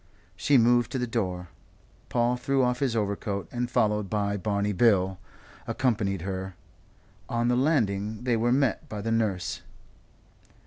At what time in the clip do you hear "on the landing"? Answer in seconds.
7.29-8.23